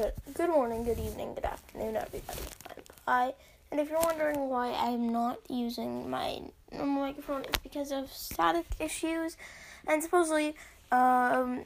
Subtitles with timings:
[0.00, 2.38] Good, good morning, good evening, good afternoon, everybody.
[2.70, 3.34] I'm Pi,
[3.70, 6.40] and if you're wondering why I'm not using my
[6.72, 9.36] normal microphone, it's because of static issues,
[9.86, 10.54] and supposedly,
[10.90, 11.64] um,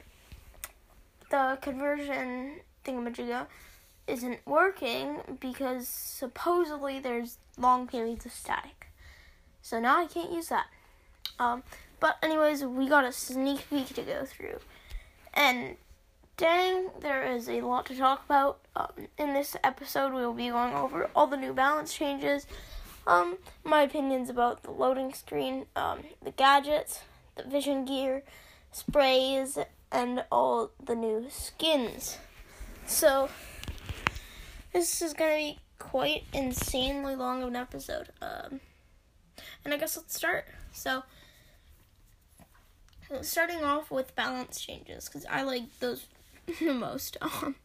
[1.31, 3.47] the conversion thingamajigga
[4.05, 8.87] isn't working because supposedly there's long periods of static.
[9.61, 10.65] So now I can't use that.
[11.39, 11.63] Um,
[12.01, 14.59] but anyways, we got a sneak peek to go through,
[15.33, 15.77] and
[16.37, 18.59] dang, there is a lot to talk about.
[18.75, 22.45] Um, in this episode, we will be going over all the new balance changes,
[23.07, 27.01] um, my opinions about the loading screen, um, the gadgets,
[27.35, 28.23] the vision gear,
[28.71, 29.57] sprays,
[29.91, 32.17] and all the new skins.
[32.85, 33.29] So,
[34.73, 38.09] this is going to be quite insanely long of an episode.
[38.21, 38.59] Um,
[39.63, 40.45] and I guess let's start.
[40.73, 41.03] So,
[43.21, 46.07] starting off with balance changes, because I like those
[46.45, 47.17] the most.
[47.21, 47.55] Um,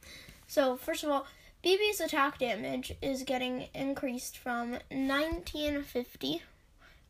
[0.46, 1.26] so first of all,
[1.62, 6.42] Bibi's attack damage is getting increased from 1950,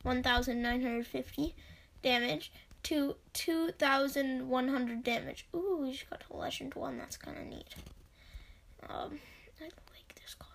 [0.03, 1.55] 1950
[2.03, 2.51] damage
[2.83, 5.47] to 2100 damage.
[5.55, 6.97] Ooh, we just got a legend one.
[6.97, 7.75] That's kind of neat.
[8.89, 9.19] Um,
[9.59, 10.51] I like this club.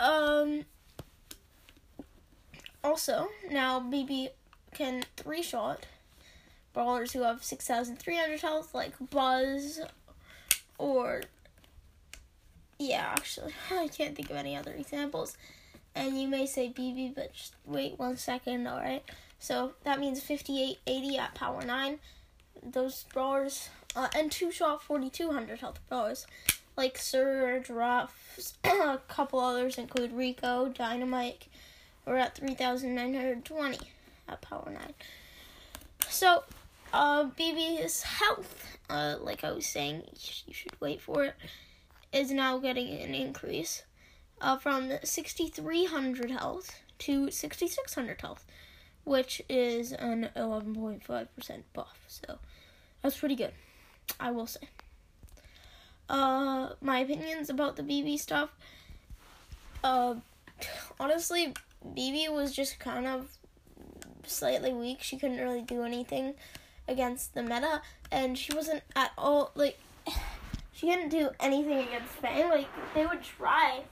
[0.00, 0.64] Um.
[2.82, 4.30] Also, now Bibi
[4.72, 5.86] can three shot
[6.72, 9.80] brawlers who have 6,300 health, like Buzz,
[10.78, 11.22] or.
[12.78, 15.36] Yeah, actually, I can't think of any other examples.
[15.94, 19.04] And you may say Bibi, but just wait one second, alright?
[19.38, 21.98] So that means 5880 at power 9.
[22.62, 26.26] Those brawlers, uh, and two shot 4200 health brawlers,
[26.76, 31.46] like Surge, Ruffs, a couple others include Rico, Dynamike,
[32.06, 33.78] we're at 3920
[34.28, 34.94] at power 9.
[36.08, 36.44] So,
[36.92, 40.02] uh, Bibi's health, uh, like I was saying,
[40.46, 41.34] you should wait for it,
[42.12, 43.84] is now getting an increase
[44.40, 48.44] uh, from 6,300 health to 6,600 health,
[49.04, 51.98] which is an 11.5% buff.
[52.08, 52.38] So
[53.02, 53.52] that's pretty good,
[54.18, 54.68] I will say.
[56.08, 58.50] Uh, my opinions about the Bibi stuff.
[59.84, 60.16] Uh,
[60.98, 61.54] honestly,
[61.94, 63.28] Bibi was just kind of
[64.26, 65.02] slightly weak.
[65.02, 66.34] She couldn't really do anything
[66.90, 67.80] against the meta,
[68.10, 69.78] and she wasn't at all like
[70.72, 72.48] she couldn't do anything against Fang.
[72.50, 73.82] Like they would try,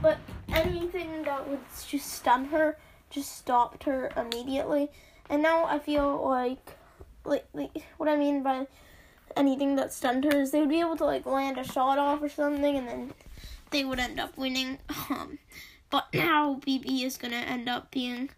[0.00, 0.18] but
[0.52, 2.76] anything that would just stun her
[3.10, 4.90] just stopped her immediately.
[5.28, 6.76] And now I feel like
[7.24, 8.66] like like what I mean by
[9.36, 12.22] anything that stunned her is they would be able to like land a shot off
[12.22, 13.14] or something, and then
[13.70, 14.78] they would end up winning.
[15.10, 15.38] Um,
[15.90, 18.30] but now Bibi is gonna end up being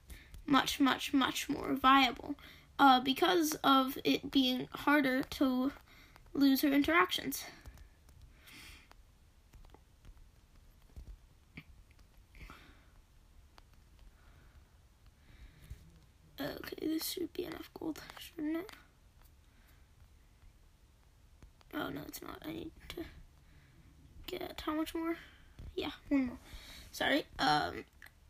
[0.46, 2.34] much, much, much more viable
[2.78, 5.72] uh, because of it being harder to
[6.32, 7.44] lose her interactions.
[16.40, 18.70] Okay, this should be enough gold, shouldn't it?
[21.72, 22.42] Oh, no, it's not.
[22.44, 23.04] I need to
[24.26, 25.16] get how much more?
[25.74, 26.38] Yeah, one more.
[26.92, 27.24] Sorry.
[27.38, 27.84] Um,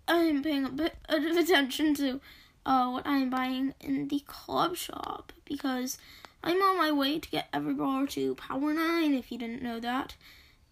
[0.06, 2.21] I'm paying a bit of attention to
[2.67, 5.99] uh, what I'm buying in the club shop because
[6.43, 9.81] I'm on my way to get every brawler to Power 9 if you didn't know
[9.81, 10.15] that.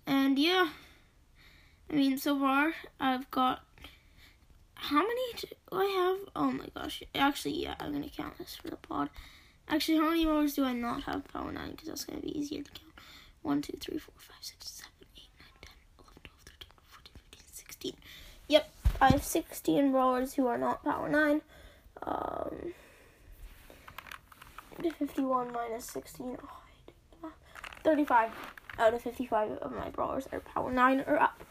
[0.07, 0.71] And yeah,
[1.91, 3.61] I mean, so far I've got.
[4.75, 6.29] How many do I have?
[6.35, 7.05] Oh my gosh.
[7.15, 9.11] Actually, yeah, I'm to count this for the pod.
[9.69, 11.71] Actually, how many brawlers do I not have Power 9?
[11.71, 12.93] Because that's to be easier to count.
[13.43, 17.55] 1, 2, 3, 4, 5, 6, 7, 8, 9, 10, 11, 12, 13, 14, 15,
[17.55, 17.93] 16.
[18.49, 18.71] Yep,
[19.01, 21.41] I have 16 brawlers who are not Power 9.
[22.03, 22.75] Um,
[24.83, 26.37] 51 minus 16.
[27.23, 27.33] Oh,
[27.85, 28.31] 35
[28.79, 31.45] out of 55 of my brawlers are power 9 or up.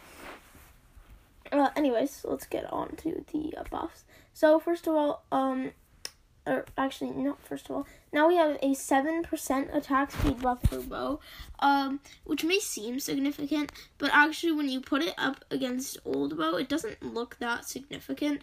[1.52, 4.06] Uh, anyways, let's get on to the uh, buffs.
[4.34, 5.72] So, first of all, um,
[6.48, 10.80] or actually, not first of all, now we have a 7% attack speed buff for
[10.80, 11.20] Bo,
[11.60, 16.56] um, which may seem significant, but actually, when you put it up against old Bo,
[16.56, 18.42] it doesn't look that significant.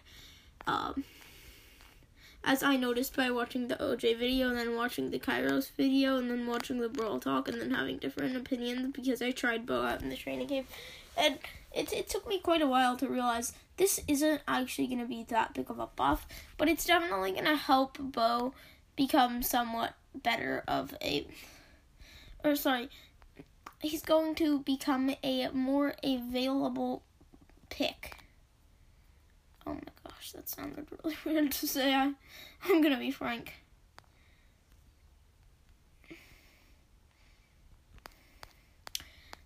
[0.67, 1.05] Um,
[2.45, 6.31] as I noticed by watching the OJ video and then watching the Kairos video and
[6.31, 10.03] then watching the Brawl Talk and then having different opinions because I tried Bo out
[10.03, 10.67] in the training cave.
[11.17, 11.39] And
[11.75, 15.25] it, it took me quite a while to realize this isn't actually going to be
[15.25, 16.27] that big of a buff,
[16.57, 18.55] but it's definitely going to help Bo
[18.97, 21.27] become somewhat better of a.
[22.45, 22.89] Or, sorry,
[23.81, 27.03] he's going to become a more available
[27.69, 28.17] pick.
[30.19, 31.95] Gosh, that sounded really weird to say.
[31.95, 32.13] I,
[32.65, 33.55] I'm gonna be frank.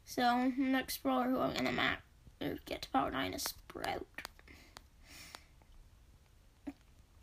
[0.07, 1.99] So next brawler who I'm gonna
[2.41, 4.07] or get to power nine is Sprout.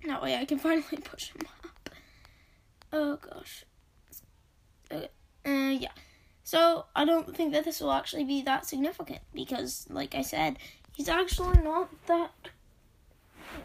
[0.05, 1.89] That way I can finally push him up.
[2.93, 3.65] Oh gosh.
[4.91, 5.09] Okay.
[5.43, 5.91] Uh, yeah.
[6.43, 10.57] So I don't think that this will actually be that significant because, like I said,
[10.93, 12.31] he's actually not that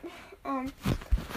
[0.44, 0.72] um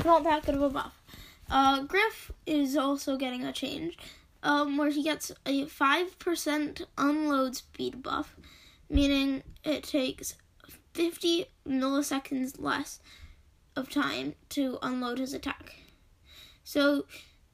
[0.06, 1.02] not that good of a buff.
[1.50, 3.98] Uh, Griff is also getting a change,
[4.44, 8.36] um, where he gets a five percent unload speed buff,
[8.90, 10.36] meaning it takes
[10.94, 13.00] fifty milliseconds less
[13.76, 15.76] of time to unload his attack.
[16.64, 17.06] So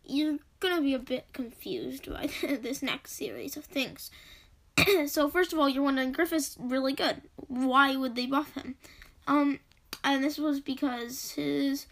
[0.03, 4.09] you're gonna be a bit confused by this next series of things.
[5.07, 7.21] so first of all, you're wondering Griff is really good.
[7.35, 8.75] Why would they buff him?
[9.27, 9.59] Um,
[10.03, 11.87] and this was because his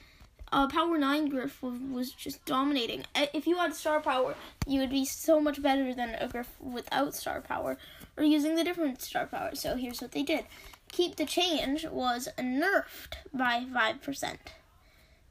[0.52, 3.04] uh, Power 9 Griff was just dominating.
[3.16, 4.36] If you had Star Power,
[4.68, 7.78] you would be so much better than a Griff without Star Power,
[8.18, 9.52] or using the different Star Power.
[9.54, 10.46] So here's what they did.
[10.92, 14.38] Keep the Change was nerfed by 5%,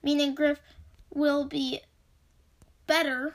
[0.02, 0.60] meaning Griff
[1.12, 1.80] will be
[2.86, 3.34] better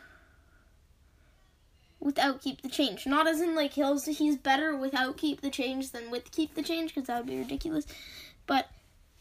[2.00, 3.06] without keep the change.
[3.06, 6.62] Not as in like he'll he's better without keep the change than with keep the
[6.62, 7.86] change because that would be ridiculous.
[8.46, 8.70] But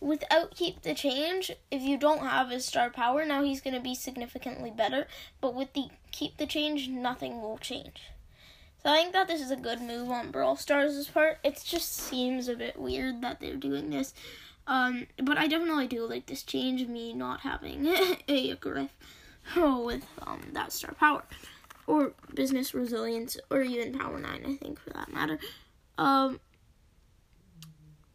[0.04, 3.80] without keep the change, if you don't have his star power, now he's going to
[3.80, 5.06] be significantly better.
[5.40, 8.10] But with the keep the change, nothing will change.
[8.82, 11.38] So I think that this is a good move on Brawl Stars' part.
[11.42, 14.12] It just seems a bit weird that they're doing this.
[14.66, 17.86] Um, but I definitely do like this change, me not having
[18.28, 18.90] a Griff
[19.56, 21.24] with um, that star power.
[21.86, 25.38] Or business resilience, or even power 9, I think, for that matter.
[25.98, 26.40] Um,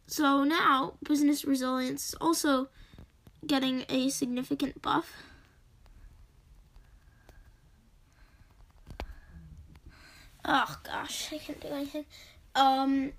[0.10, 2.70] so now, business resilience is also
[3.46, 5.14] getting a significant buff.
[10.44, 12.06] Oh gosh, I can't do anything.
[12.56, 13.14] Um,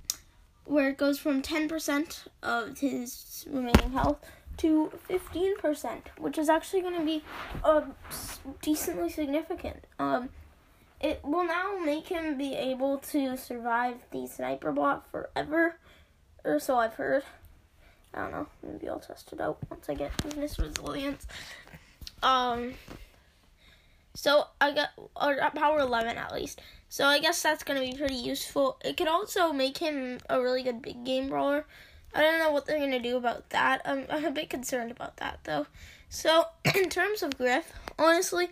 [0.64, 4.18] where it goes from 10% of his remaining health
[4.56, 7.22] to 15%, which is actually going to be
[7.62, 7.82] uh,
[8.62, 9.84] decently significant.
[10.00, 10.30] Um,
[11.00, 15.76] it will now make him be able to survive the sniper bot forever
[16.44, 17.22] or so I've heard.
[18.12, 18.46] I don't know.
[18.62, 21.26] Maybe I'll test it out once I get business resilience.
[22.22, 22.74] Um.
[24.14, 26.60] So I got or power eleven at least.
[26.88, 28.78] So I guess that's gonna be pretty useful.
[28.84, 31.64] It could also make him a really good big game brawler.
[32.12, 33.80] I don't know what they're gonna do about that.
[33.84, 35.66] I'm, I'm a bit concerned about that though.
[36.08, 38.48] So in terms of Griff, honestly,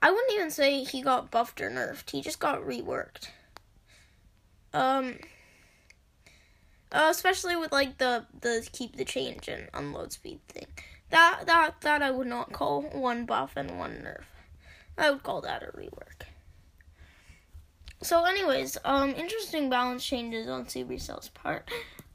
[0.00, 2.10] I wouldn't even say he got buffed or nerfed.
[2.10, 3.28] He just got reworked.
[4.72, 5.16] Um
[6.92, 10.66] uh, especially with like the the keep the change and unload speed thing.
[11.10, 14.24] That that that I would not call one buff and one nerf.
[14.98, 16.26] I would call that a rework.
[18.02, 21.68] So, anyways, um, interesting balance changes on Supercell's part.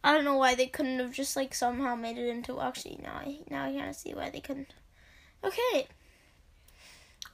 [0.04, 2.60] I don't know why they couldn't have just like somehow made it into.
[2.60, 4.74] Actually, now I now I kind of see why they couldn't.
[5.44, 5.88] Okay.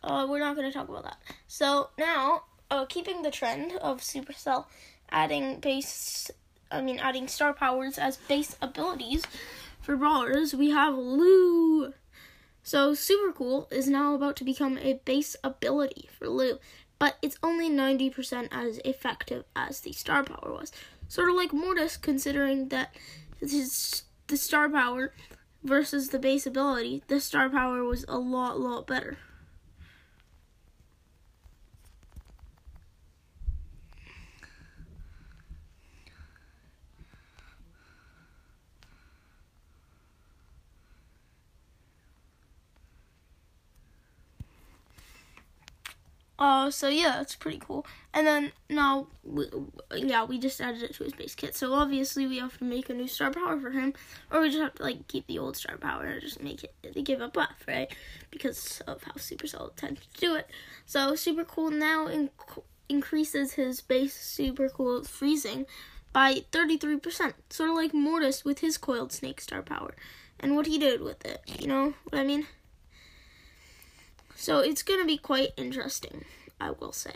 [0.03, 1.17] Uh, we're not gonna talk about that.
[1.47, 4.65] So now, uh, keeping the trend of Supercell
[5.11, 6.31] adding base
[6.71, 9.23] I mean, adding star powers as base abilities
[9.81, 11.93] for brawlers, we have Lou.
[12.63, 16.59] So, Super Cool is now about to become a base ability for Lou,
[16.99, 20.71] but it's only 90% as effective as the star power was.
[21.07, 22.95] Sort of like Mortis, considering that
[23.39, 25.13] his, the star power
[25.63, 29.17] versus the base ability, the star power was a lot, lot better.
[46.41, 47.85] Uh, so yeah, that's pretty cool.
[48.15, 49.45] And then now, we,
[49.95, 51.55] yeah, we just added it to his base kit.
[51.55, 53.93] So obviously we have to make a new star power for him,
[54.31, 56.73] or we just have to like keep the old star power and just make it
[56.81, 57.95] they give a buff, right?
[58.31, 60.49] Because of how Supercell tends to do it.
[60.87, 65.67] So super cool now inc- increases his base super cool freezing
[66.11, 69.93] by 33%, sort of like Mortis with his coiled snake star power,
[70.39, 71.43] and what he did with it.
[71.59, 72.47] You know what I mean?
[74.41, 76.25] So it's going to be quite interesting,
[76.59, 77.13] I will say.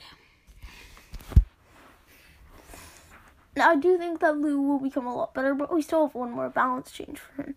[3.57, 6.13] Now, I do think that Lou will become a lot better, but we still have
[6.13, 7.55] one more balance change for him,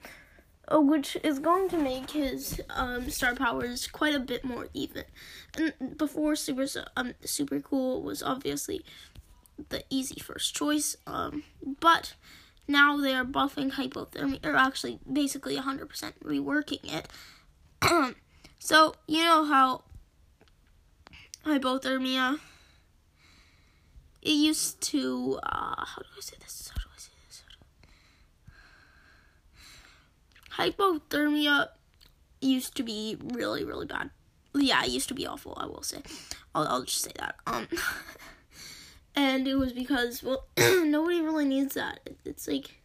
[0.69, 5.05] uh, which is going to make his um, star powers quite a bit more even.
[5.59, 8.87] And before Super um, Super Cool was obviously
[9.69, 11.43] the easy first choice, um,
[11.79, 12.15] but
[12.67, 18.15] now they are buffing hypothermia, or actually basically 100% reworking it.
[18.59, 19.83] So, you know how
[21.45, 22.39] I hypothermia
[24.23, 26.71] it used to uh, how do I say this?
[26.75, 27.45] How do I say this?
[30.77, 31.69] Hypothermia
[32.41, 34.11] used to be really really bad.
[34.55, 35.55] Yeah, it used to be awful.
[35.57, 36.03] I will say.
[36.55, 37.37] I'll, I'll just say that.
[37.47, 37.69] Um,
[39.15, 42.01] and it was because well, nobody really needs that.
[42.25, 42.78] It's like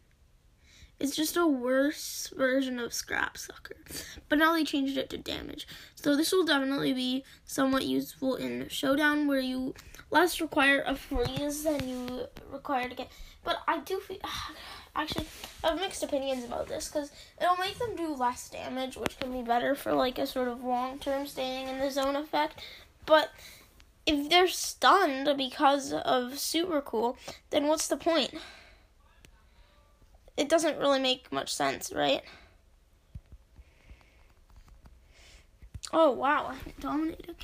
[0.99, 3.75] it's just a worse version of Scrap Sucker.
[4.29, 5.67] But now they changed it to Damage.
[5.95, 9.73] So this will definitely be somewhat useful in Showdown where you
[10.11, 13.09] less require a freeze than you require to get.
[13.43, 14.17] But I do feel.
[14.95, 15.25] Actually,
[15.63, 19.31] I have mixed opinions about this because it'll make them do less damage, which can
[19.31, 22.61] be better for like a sort of long term staying in the zone effect.
[23.07, 23.31] But
[24.05, 27.17] if they're stunned because of super cool,
[27.49, 28.35] then what's the point?
[30.37, 32.21] It doesn't really make much sense, right?
[35.91, 37.35] Oh wow, dominating.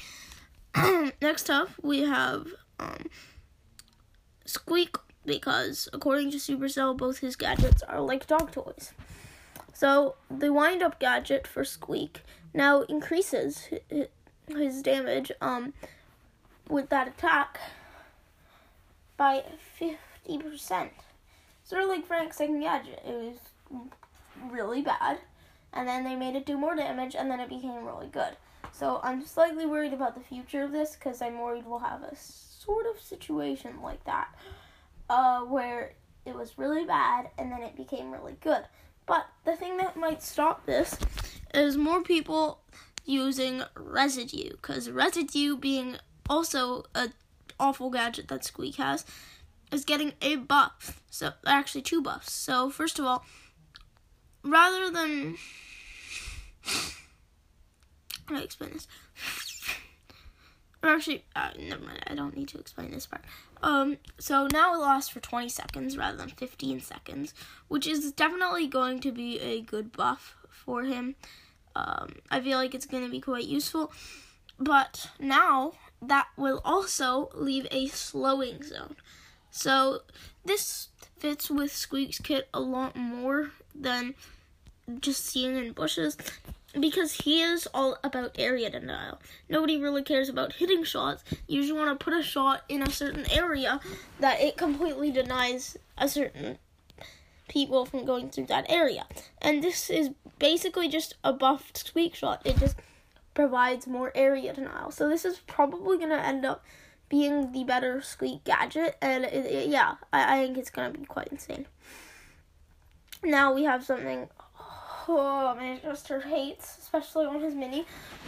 [1.22, 2.48] Next up, we have
[2.79, 3.10] um,
[4.46, 8.93] Squeak because according to Supercell, both his gadgets are like dog toys.
[9.74, 13.69] So the wind up gadget for Squeak now increases
[14.48, 15.74] his damage um,
[16.67, 17.60] with that attack
[19.15, 19.43] by
[19.79, 20.89] 50%
[21.69, 23.01] sort of like Frank's second gadget.
[23.05, 23.38] It was
[24.49, 25.19] really bad,
[25.71, 28.35] and then they made it do more damage, and then it became really good.
[28.71, 32.15] So I'm slightly worried about the future of this because I'm worried we'll have a
[32.15, 34.29] sort of situation like that,
[35.09, 35.93] uh, where
[36.25, 38.63] it was really bad and then it became really good.
[39.05, 40.97] But the thing that might stop this
[41.53, 42.59] is more people
[43.05, 45.97] using residue, because residue being
[46.29, 47.09] also a
[47.59, 49.05] awful gadget that Squeak has
[49.71, 51.01] is getting a buff.
[51.09, 52.31] So actually two buffs.
[52.31, 53.25] So first of all,
[54.43, 55.38] rather than
[58.35, 58.88] I explain this?
[60.81, 62.03] Or actually, uh, never mind.
[62.07, 63.23] I don't need to explain this part.
[63.61, 67.33] Um, so now it lasts for 20 seconds rather than 15 seconds,
[67.67, 71.15] which is definitely going to be a good buff for him.
[71.75, 73.91] Um, I feel like it's going to be quite useful.
[74.57, 78.95] But now that will also leave a slowing zone.
[79.51, 80.01] So
[80.46, 84.15] this fits with Squeak's kit a lot more than
[85.00, 86.18] just seeing in bushes
[86.79, 89.20] because he is all about area denial.
[89.48, 91.24] Nobody really cares about hitting shots.
[91.48, 93.79] You just want to put a shot in a certain area
[94.20, 96.58] that it completely denies a certain
[97.48, 99.06] people from going through that area.
[99.41, 102.41] And this is basically just a buffed squeak shot.
[102.46, 102.77] It just
[103.34, 104.91] provides more area denial.
[104.91, 106.63] So this is probably going to end up
[107.09, 111.05] being the better Squeak gadget, and it, it, yeah, I, I think it's gonna be
[111.05, 111.65] quite insane.
[113.23, 114.29] Now we have something.
[115.11, 117.85] Oh, Manchester hates, especially on his mini.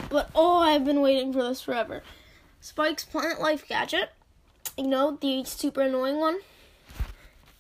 [0.10, 2.02] But oh, I've been waiting for this forever.
[2.60, 4.12] Spike's Plant Life gadget.
[4.78, 6.40] You know, the super annoying one.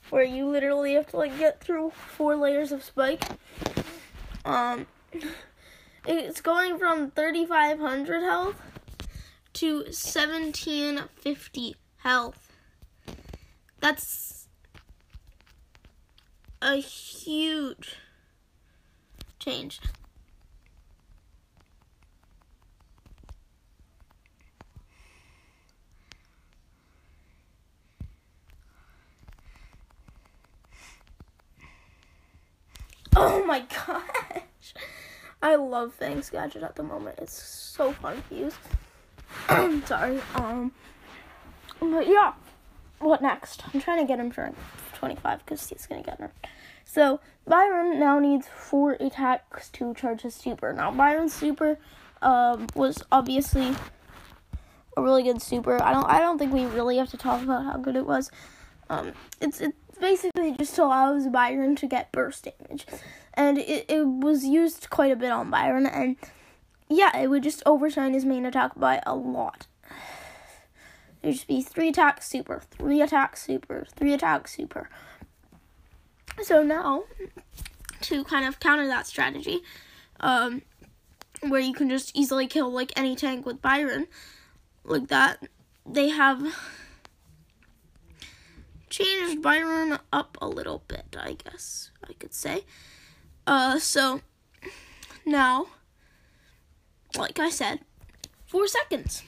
[0.09, 3.23] Where you literally have to like get through four layers of spike.
[4.43, 4.87] Um
[6.07, 8.70] it's going from 3500 health
[9.53, 12.51] to 1750 health.
[13.79, 14.47] That's
[16.61, 17.95] a huge
[19.39, 19.81] change.
[33.15, 34.73] Oh my gosh.
[35.41, 37.19] I love Fang's Gadget at the moment.
[37.19, 38.53] It's so fun to use.
[39.85, 40.19] Sorry.
[40.35, 40.71] Um.
[41.79, 42.33] But yeah.
[42.99, 43.63] What next?
[43.73, 44.53] I'm trying to get him to
[44.93, 46.49] 25 because he's gonna get nerfed.
[46.85, 50.71] So Byron now needs four attacks to charge his super.
[50.73, 51.79] Now Byron's super
[52.21, 53.75] um, was obviously
[54.95, 55.81] a really good super.
[55.81, 58.29] I don't I don't think we really have to talk about how good it was.
[58.89, 62.85] Um, it's it basically just allows Byron to get burst damage,
[63.33, 66.17] and it, it was used quite a bit on Byron and
[66.91, 69.67] yeah, it would just overshine his main attack by a lot.
[71.21, 74.89] There'd just be three attacks super, three attacks super, three attacks super.
[76.41, 77.03] So now,
[78.01, 79.59] to kind of counter that strategy,
[80.19, 80.63] um,
[81.47, 84.07] where you can just easily kill like any tank with Byron,
[84.83, 85.47] like that,
[85.85, 86.43] they have
[88.89, 92.65] changed Byron up a little bit, I guess I could say.
[93.47, 94.21] Uh, so
[95.25, 95.67] now
[97.17, 97.79] like I said,
[98.45, 99.23] four seconds.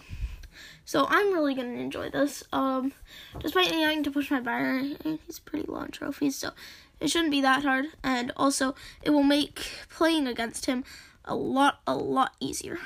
[0.85, 2.43] So I'm really gonna enjoy this.
[2.51, 2.93] Um,
[3.39, 6.51] despite me having to push my Byron, he's pretty low trophies, so
[6.99, 7.85] it shouldn't be that hard.
[8.03, 10.83] And also, it will make playing against him
[11.25, 12.79] a lot, a lot easier.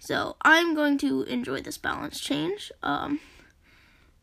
[0.00, 2.70] So I'm going to enjoy this balance change.
[2.82, 3.20] Um,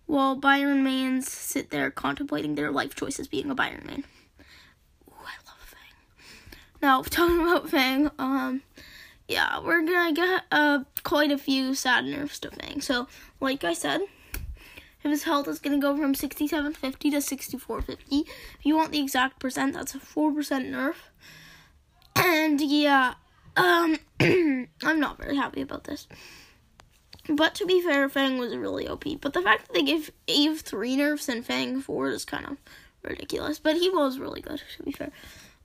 [0.05, 4.03] while Byron Mains sit there contemplating their life choices being a Byron Main.
[6.81, 8.61] Now, talking about Fang, um,
[9.27, 12.81] yeah, we're gonna get uh, quite a few sad nerfs to Fang.
[12.81, 13.07] So,
[13.39, 14.01] like I said,
[14.99, 18.29] his health is gonna go from 6750 to 6450.
[18.59, 20.35] If you want the exact percent, that's a 4%
[20.69, 20.95] nerf.
[22.15, 23.15] And yeah,
[23.55, 26.07] um, I'm not very happy about this.
[27.29, 29.05] But to be fair, Fang was really OP.
[29.21, 32.57] But the fact that they gave Eve three nerfs and Fang four is kind of
[33.03, 33.59] ridiculous.
[33.59, 35.11] But he was really good, to be fair.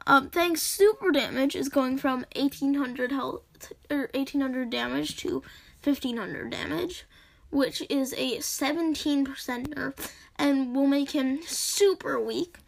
[0.07, 5.43] Um, Fang's super damage is going from 1800 health or 1800 damage to
[5.83, 7.05] 1500 damage,
[7.51, 12.59] which is a 17% nerf, and will make him super weak.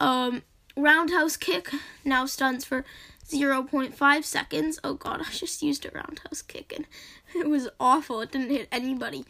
[0.00, 0.42] Um,
[0.76, 1.70] roundhouse kick
[2.04, 2.84] now stuns for
[3.28, 4.78] 0.5 seconds.
[4.84, 6.86] Oh god, I just used a roundhouse kick and
[7.34, 8.20] it was awful.
[8.20, 9.24] It didn't hit anybody.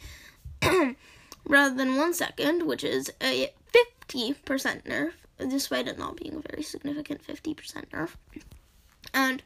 [1.48, 3.52] Rather than one second, which is a
[4.04, 4.34] 50%
[4.84, 7.54] nerf, despite it not being a very significant 50%
[7.90, 8.10] nerf.
[9.12, 9.42] And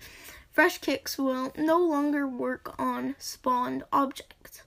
[0.52, 4.62] fresh kicks will no longer work on spawned objects.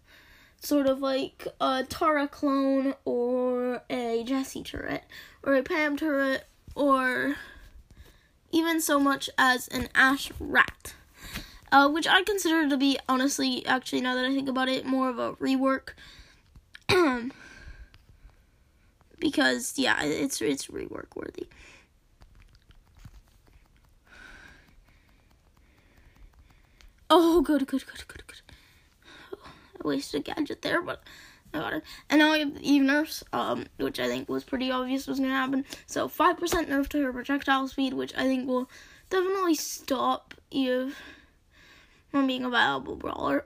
[0.60, 5.04] Sort of like a Tara clone or a Jessie turret
[5.44, 7.36] or a Pam turret or
[8.52, 10.96] even so much as an Ash rat.
[11.72, 15.10] Uh, which I consider to be, honestly, actually, now that I think about it, more
[15.10, 15.94] of a rework.
[19.24, 21.48] because, yeah, it's, it's rework worthy.
[27.10, 28.42] Oh, good, good, good, good, good.
[29.34, 29.52] Oh,
[29.82, 31.04] I wasted a gadget there, but
[31.54, 31.84] I got it.
[32.10, 35.20] And now we have the Eve nerfs, um, which I think was pretty obvious was
[35.20, 35.64] to happen.
[35.86, 36.38] So 5%
[36.68, 38.70] nerf to her projectile speed, which I think will
[39.10, 40.98] definitely stop Eve
[42.12, 43.46] from being a viable brawler.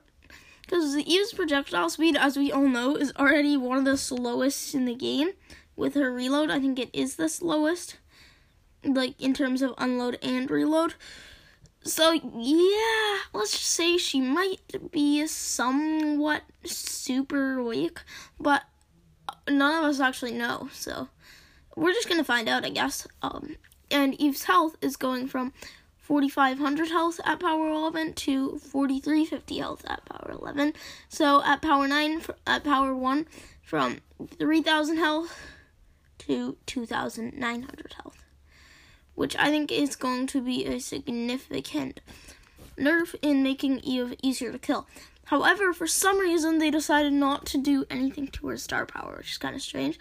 [0.63, 4.85] Because Eve's projectile speed, as we all know, is already one of the slowest in
[4.85, 5.29] the game.
[5.77, 7.97] With her reload, I think it is the slowest.
[8.83, 10.95] Like, in terms of unload and reload.
[11.83, 17.99] So, yeah, let's just say she might be somewhat super weak,
[18.39, 18.63] but
[19.47, 21.07] none of us actually know, so
[21.75, 23.07] we're just gonna find out, I guess.
[23.21, 23.55] Um,
[23.89, 25.53] and Eve's health is going from
[25.97, 30.73] 4500 health at power 11 to 4350 health at power 11.
[31.09, 33.27] So at power 9, at power 1,
[33.61, 33.99] from
[34.39, 35.37] 3000 health
[36.27, 38.23] to 2900 health
[39.17, 42.01] which I think is going to be a significant
[42.77, 44.87] nerf in making Eve easier to kill.
[45.25, 49.31] However, for some reason, they decided not to do anything to her star power, which
[49.31, 49.97] is kind of strange.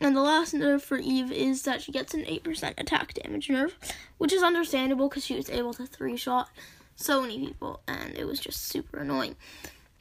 [0.00, 3.72] And the last nerf for Eve is that she gets an 8% attack damage nerf,
[4.16, 6.48] which is understandable because she was able to three shot
[6.96, 9.36] so many people, and it was just super annoying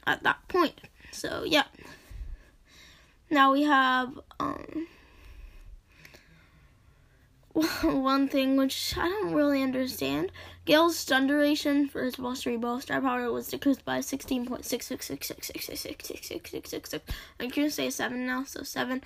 [0.08, 0.80] at that point.
[1.12, 1.66] So, yeah.
[3.30, 4.88] Now we have, um,
[7.54, 10.32] one thing which I don't really understand.
[10.66, 17.00] Gale's stun duration for his Blustery Blow star power was decreased by 16.6666666666.
[17.40, 19.04] I'm going to say 7 now, so 7,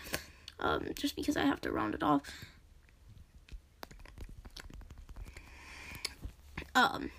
[0.59, 2.21] um, just because I have to round it off.
[6.73, 7.11] Um,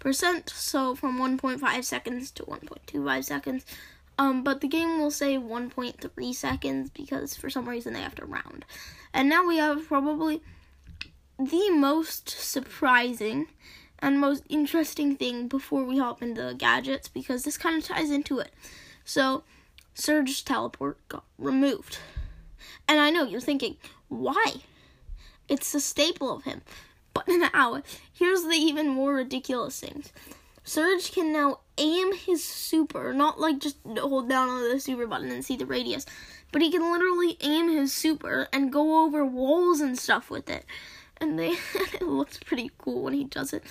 [0.00, 3.64] percent, so from 1.5 seconds to 1.25 seconds.
[4.20, 8.26] Um, but the game will say 1.3 seconds because for some reason they have to
[8.26, 8.66] round.
[9.14, 10.42] And now we have probably
[11.38, 13.46] the most surprising
[13.98, 18.38] and most interesting thing before we hop into gadgets because this kind of ties into
[18.40, 18.52] it.
[19.06, 19.42] So,
[19.94, 21.96] Surge teleport got removed.
[22.86, 23.78] And I know you're thinking,
[24.08, 24.56] why?
[25.48, 26.60] It's a staple of him.
[27.14, 30.12] But now, here's the even more ridiculous things.
[30.64, 35.30] Surge can now aim his super, not like just hold down on the super button
[35.30, 36.06] and see the radius,
[36.52, 40.64] but he can literally aim his super and go over walls and stuff with it.
[41.20, 43.64] And they it looks pretty cool when he does it.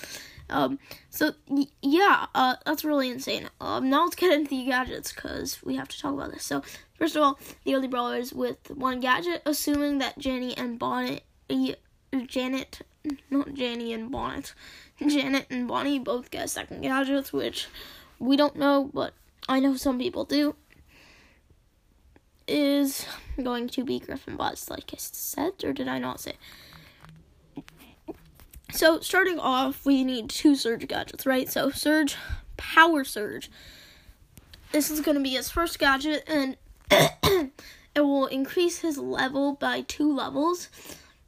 [0.50, 0.78] Um,
[1.10, 1.32] so
[1.80, 3.48] yeah, uh, that's really insane.
[3.60, 6.44] Um, now let's get into the gadgets because we have to talk about this.
[6.44, 6.62] So
[6.94, 11.22] first of all, the only brawlers with one gadget, assuming that Jenny and Bonnet,
[12.26, 12.80] Janet,
[13.30, 14.54] not Jenny and Bonnet,
[14.98, 17.68] Janet and Bonnie both get second gadgets, which
[18.18, 19.14] we don't know, but
[19.48, 20.54] I know some people do.
[22.46, 23.06] Is
[23.40, 26.34] going to be Griff and Buzz, like I said, or did I not say?
[28.72, 31.48] So, starting off, we need two Surge gadgets, right?
[31.48, 32.16] So, Surge,
[32.56, 33.50] Power Surge.
[34.72, 36.56] This is going to be his first gadget, and
[36.90, 37.50] it
[37.96, 40.68] will increase his level by two levels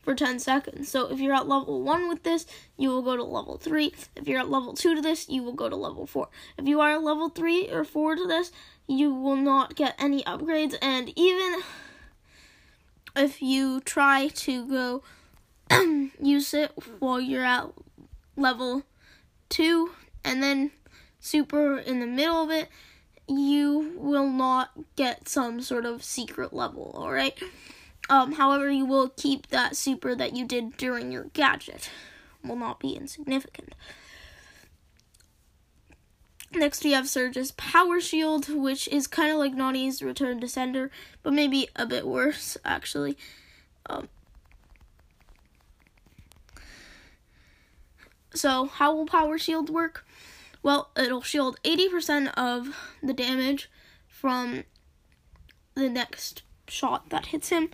[0.03, 0.89] for 10 seconds.
[0.89, 3.95] So if you're at level 1 with this, you will go to level 3.
[4.17, 6.29] If you're at level 2 to this, you will go to level 4.
[6.59, 8.53] If you are level 3 or 4 to this,
[8.87, 10.75] you will not get any upgrades.
[10.83, 11.63] And even
[13.17, 15.03] if you try to go
[16.21, 17.67] use it while you're at
[18.37, 18.83] level
[19.51, 19.91] 2
[20.25, 20.73] and then
[21.21, 22.69] super in the middle of it,
[23.29, 27.41] you will not get some sort of secret level, alright?
[28.09, 31.91] Um, however, you will keep that super that you did during your gadget.
[32.45, 33.75] Will not be insignificant.
[36.55, 40.91] Next, we have Surge's Power Shield, which is kind of like Nani's Return to Sender,
[41.23, 43.17] but maybe a bit worse, actually.
[43.87, 44.09] Um,
[48.35, 50.05] so, how will Power Shield work?
[50.63, 53.71] Well, it'll shield 80% of the damage
[54.07, 54.65] from
[55.75, 57.71] the next shot that hits him,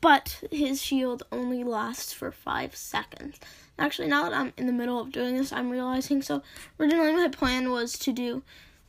[0.00, 3.38] but his shield only lasts for 5 seconds.
[3.78, 6.42] Actually, now that I'm in the middle of doing this, I'm realizing so
[6.80, 8.42] originally my plan was to do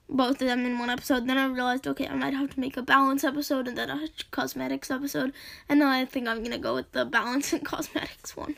[0.09, 1.27] both of them in one episode.
[1.27, 4.07] Then I realized, okay, I might have to make a balance episode and then a
[4.31, 5.33] cosmetics episode.
[5.67, 8.57] And now I think I'm gonna go with the balance and cosmetics one.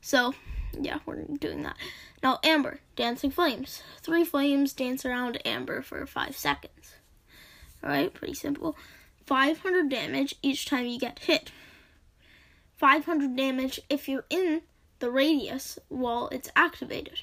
[0.00, 0.34] So,
[0.78, 1.76] yeah, we're doing that.
[2.22, 3.82] Now, Amber, dancing flames.
[4.02, 6.94] Three flames dance around Amber for five seconds.
[7.82, 8.76] Alright, pretty simple.
[9.30, 11.52] 500 damage each time you get hit.
[12.78, 14.62] 500 damage if you're in
[14.98, 17.20] the radius while it's activated.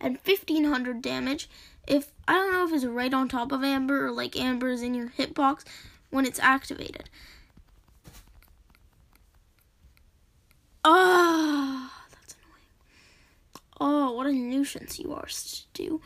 [0.00, 1.48] And 1500 damage
[1.86, 4.82] if, I don't know if it's right on top of Amber or like Amber is
[4.82, 5.62] in your hitbox
[6.10, 7.08] when it's activated.
[10.84, 12.34] Ah, oh, that's
[13.78, 14.08] annoying.
[14.08, 16.00] Oh, what a nuisance you are, to do.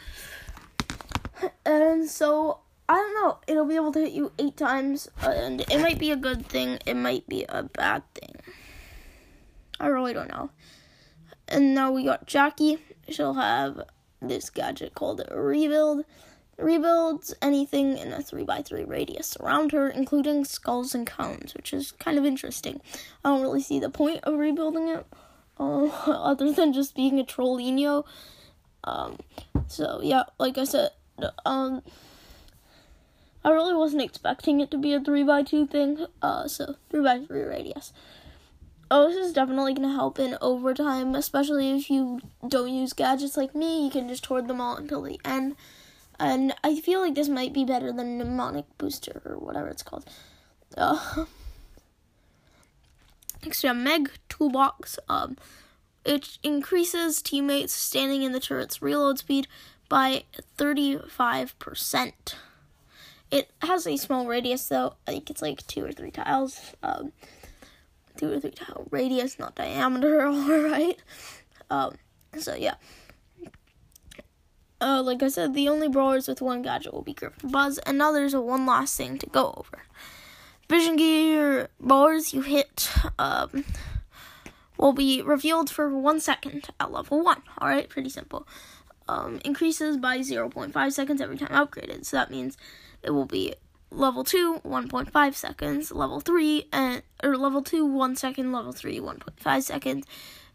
[1.65, 3.38] And so I don't know.
[3.46, 6.79] It'll be able to hit you eight times, and it might be a good thing.
[6.87, 8.37] It might be a bad thing.
[9.79, 10.51] I really don't know.
[11.48, 12.79] And now we got Jacky.
[13.09, 13.83] She'll have
[14.20, 16.05] this gadget called Rebuild.
[16.57, 22.18] Rebuilds anything in a 3x3 radius around her, including skulls and cones, which is kind
[22.18, 22.81] of interesting.
[23.24, 25.07] I don't really see the point of rebuilding it,
[25.61, 28.05] uh, other than just being a trollinho.
[28.83, 29.18] Um,
[29.68, 30.90] so, yeah, like I said,
[31.44, 31.83] um,
[33.49, 37.95] I really wasn't expecting it to be a 3x2 thing, uh, so 3x3 radius.
[38.91, 43.39] Oh, this is definitely going to help in overtime, especially if you don't use gadgets
[43.39, 43.87] like me.
[43.87, 45.57] You can just hoard them all until the end.
[46.21, 50.05] And I feel like this might be better than Mnemonic Booster or whatever it's called.
[50.77, 51.25] Uh,
[53.43, 54.99] next, we have Meg Toolbox.
[55.09, 55.39] Um,
[56.05, 59.49] it increases teammates standing in the turret's reload speed
[59.89, 60.25] by
[60.59, 62.35] 35%.
[63.31, 64.95] It has a small radius though.
[65.07, 66.61] I think it's like two or three tiles.
[66.83, 67.12] Um,
[68.17, 70.23] two or three tile radius, not diameter.
[70.27, 70.97] All right.
[71.71, 71.97] Um,
[72.38, 72.75] so yeah.
[74.81, 77.79] Uh, like I said, the only brawlers with one gadget will be Griff and Buzz,
[77.79, 79.83] and now there's a one last thing to go over.
[80.69, 83.64] Vision gear brawlers you hit um,
[84.77, 87.43] will be revealed for one second at level one.
[87.59, 88.47] All right, pretty simple.
[89.09, 92.05] Um, increases by 0.5 seconds every time upgraded.
[92.05, 92.59] So that means
[93.03, 93.55] it will be
[93.90, 99.62] level 2 1.5 seconds level 3 and or level 2 1 second level 3 1.5
[99.62, 100.07] seconds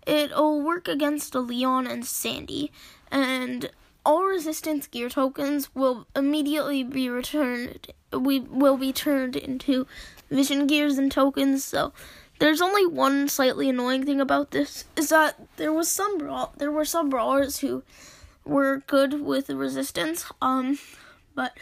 [0.05, 2.71] it'll work against leon and sandy
[3.11, 3.71] and
[4.05, 9.87] all resistance gear tokens will immediately be returned we will be turned into
[10.29, 11.91] vision gears and tokens so
[12.39, 16.17] there's only one slightly annoying thing about this is that there was some
[16.57, 17.81] there were some brawlers who
[18.45, 20.77] were good with resistance um
[21.35, 21.57] but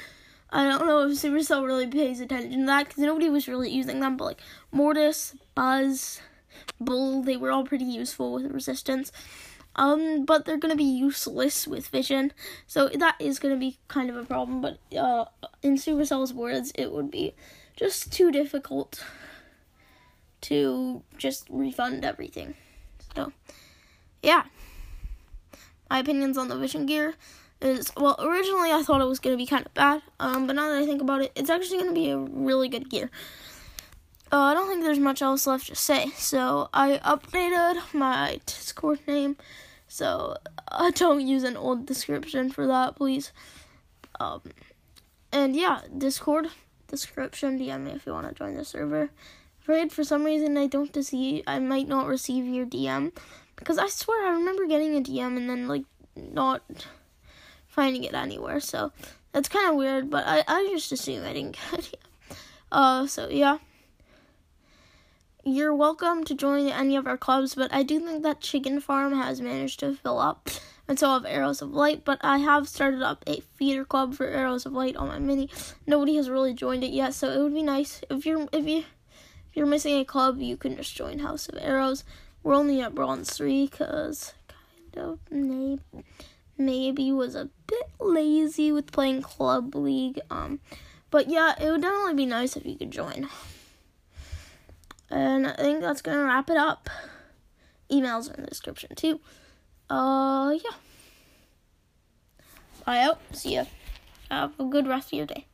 [0.54, 4.02] I don't know if Supercell really pays attention to that because nobody was really using
[4.02, 4.41] them, but like
[4.72, 6.20] Mortis, Buzz,
[6.80, 9.13] Bull, they were all pretty useful with resistance.
[9.78, 12.34] Um, but they're gonna be useless with vision,
[12.67, 14.62] so that is gonna be kind of a problem.
[14.62, 15.26] But uh,
[15.63, 17.34] in Supercell's words, it would be
[17.78, 19.02] just too difficult
[20.41, 22.56] to just refund everything.
[23.15, 23.32] So,
[24.22, 24.44] yeah,
[25.91, 27.15] my opinions on the vision gear
[27.62, 30.69] is well originally I thought it was gonna be kind of bad, um, but now
[30.69, 33.12] that I think about it, it's actually gonna be a really good gear.
[34.32, 38.99] Uh, I don't think there's much else left to say, so I updated my Discord
[39.06, 39.36] name,
[39.89, 40.38] so
[40.69, 43.34] uh, don't use an old description for that, please.
[44.17, 44.41] Um,
[45.34, 46.47] and yeah, Discord
[46.88, 47.60] description.
[47.60, 49.10] DM me if you want to join the server.
[49.62, 53.12] Afraid for some reason I don't see I might not receive your DM
[53.62, 55.84] because I swear I remember getting a DM and then like
[56.15, 56.63] not
[57.67, 58.60] finding it anywhere.
[58.60, 58.91] So
[59.34, 62.00] that's kind of weird, but I, I just assume I didn't get it.
[62.71, 63.60] Uh, so yeah.
[65.43, 69.13] you're welcome to join any of our clubs, but I do think that Chiggen Farm
[69.13, 70.50] has managed to fill up,
[70.88, 72.04] and so have Arrows of Light.
[72.04, 75.50] But I have started up a feeder club for Arrows of Light on my mini.
[75.86, 78.80] Nobody has really joined it yet, so it would be nice if you're if you
[78.80, 82.06] if you're missing a club, you can just join House of Arrows.
[82.43, 84.34] We're only at bronze three because
[84.93, 85.82] kind of maybe
[86.58, 90.19] maybe was a bit lazy with playing club league.
[90.30, 90.60] Um,
[91.10, 93.27] but yeah, it would definitely be nice if you could join.
[95.10, 96.89] And I think that's gonna wrap it up.
[97.91, 99.19] Emails are in the description too.
[99.89, 100.77] Uh, yeah.
[102.86, 103.19] Bye out.
[103.34, 103.65] See ya.
[104.30, 105.45] Have a good rest of your day.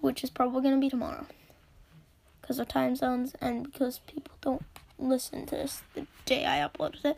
[0.00, 1.26] Which is probably gonna be tomorrow.
[2.40, 4.62] Because of time zones and because people don't
[4.98, 7.16] listen to this the day I uploaded it.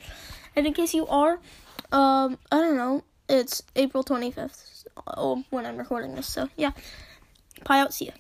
[0.55, 1.39] And in case you are,
[1.93, 6.27] um, I don't know, it's April 25th oh, when I'm recording this.
[6.27, 6.73] So, yeah.
[7.65, 7.95] Bye out.
[7.95, 8.13] See ya.